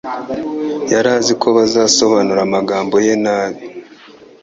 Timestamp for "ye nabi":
3.05-3.61